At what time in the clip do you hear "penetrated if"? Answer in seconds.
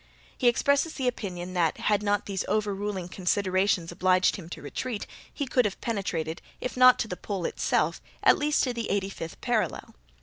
5.79-6.75